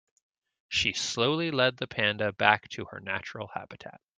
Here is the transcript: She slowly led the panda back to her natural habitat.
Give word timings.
She 0.67 0.93
slowly 0.93 1.51
led 1.51 1.77
the 1.77 1.85
panda 1.85 2.33
back 2.33 2.67
to 2.69 2.85
her 2.85 2.99
natural 2.99 3.49
habitat. 3.53 4.01